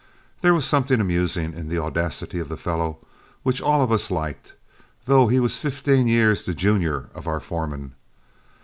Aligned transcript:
There 0.41 0.55
was 0.55 0.65
something 0.65 0.99
amusing 0.99 1.53
in 1.53 1.67
the 1.67 1.77
audacity 1.77 2.39
of 2.39 2.49
the 2.49 2.57
fellow 2.57 2.97
which 3.43 3.61
all 3.61 3.83
of 3.83 3.91
us 3.91 4.09
liked, 4.09 4.53
though 5.05 5.27
he 5.27 5.39
was 5.39 5.57
fifteen 5.57 6.07
years 6.07 6.43
the 6.43 6.55
junior 6.55 7.11
of 7.13 7.27
our 7.27 7.39
foreman. 7.39 7.93